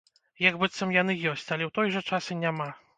Як 0.45 0.57
быццам 0.63 0.95
яны 0.97 1.17
ёсць, 1.35 1.47
але 1.55 1.63
ў 1.69 1.77
той 1.79 1.87
жа 1.97 2.07
час 2.11 2.23
і 2.37 2.43
няма. 2.45 2.73